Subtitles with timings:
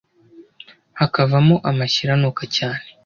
[0.99, 2.85] hakavamo amashyira anuka cyane,